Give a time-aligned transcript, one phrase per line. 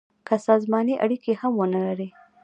[0.27, 2.09] که سازماني اړیکي هم ونه لري.